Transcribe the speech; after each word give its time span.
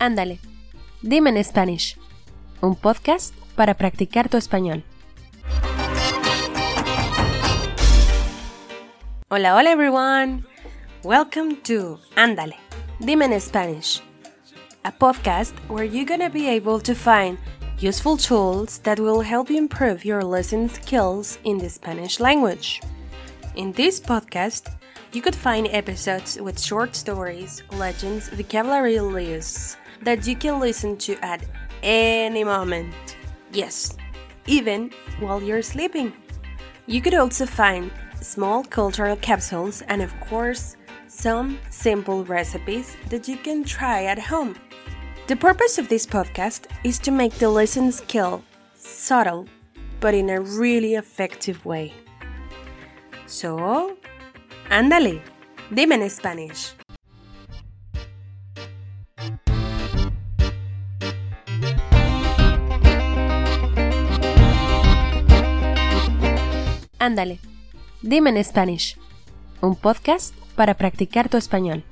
Ándale, 0.00 0.38
dime 1.02 1.30
en 1.30 1.42
Spanish, 1.42 1.96
un 2.60 2.76
podcast 2.76 3.34
para 3.56 3.74
practicar 3.74 4.28
tu 4.28 4.36
español. 4.36 4.84
Hola, 9.28 9.56
hola 9.56 9.72
everyone. 9.72 10.44
Welcome 11.02 11.56
to 11.64 11.98
Ándale, 12.14 12.54
dime 13.00 13.24
en 13.24 13.40
Spanish, 13.40 14.00
a 14.84 14.92
podcast 14.92 15.52
where 15.68 15.84
you're 15.84 16.06
gonna 16.06 16.30
be 16.30 16.48
able 16.48 16.80
to 16.80 16.94
find 16.94 17.36
useful 17.80 18.16
tools 18.16 18.78
that 18.84 19.00
will 19.00 19.22
help 19.22 19.50
you 19.50 19.58
improve 19.58 20.04
your 20.04 20.22
listening 20.22 20.68
skills 20.68 21.40
in 21.42 21.58
the 21.58 21.68
Spanish 21.68 22.20
language. 22.20 22.80
In 23.56 23.72
this 23.72 23.98
podcast, 23.98 24.70
you 25.12 25.20
could 25.22 25.34
find 25.34 25.66
episodes 25.72 26.40
with 26.40 26.60
short 26.60 26.94
stories, 26.94 27.64
legends, 27.72 28.28
vocabulary 28.28 29.00
lists 29.00 29.76
that 30.02 30.26
you 30.26 30.36
can 30.36 30.60
listen 30.60 30.96
to 30.98 31.16
at 31.24 31.44
any 31.82 32.44
moment. 32.44 32.94
Yes, 33.52 33.96
even 34.46 34.90
while 35.20 35.42
you're 35.42 35.62
sleeping. 35.62 36.12
You 36.86 37.00
could 37.00 37.14
also 37.14 37.46
find 37.46 37.90
small 38.20 38.64
cultural 38.64 39.16
capsules 39.16 39.82
and, 39.82 40.02
of 40.02 40.12
course, 40.20 40.76
some 41.06 41.58
simple 41.70 42.24
recipes 42.24 42.96
that 43.10 43.28
you 43.28 43.36
can 43.36 43.64
try 43.64 44.04
at 44.04 44.18
home. 44.18 44.56
The 45.26 45.36
purpose 45.36 45.78
of 45.78 45.88
this 45.88 46.06
podcast 46.06 46.66
is 46.84 46.98
to 47.00 47.10
make 47.10 47.34
the 47.34 47.50
listen 47.50 47.92
skill 47.92 48.42
subtle 48.74 49.46
but 50.00 50.14
in 50.14 50.30
a 50.30 50.40
really 50.40 50.94
effective 50.94 51.64
way. 51.66 51.92
So, 53.26 53.98
ándale, 54.70 55.20
dime 55.74 55.92
en 55.92 56.08
Spanish. 56.08 56.77
Ándale, 67.08 67.40
dime 68.02 68.28
en 68.28 68.44
Spanish, 68.44 68.98
un 69.62 69.76
podcast 69.76 70.34
para 70.54 70.74
practicar 70.74 71.30
tu 71.30 71.38
español. 71.38 71.82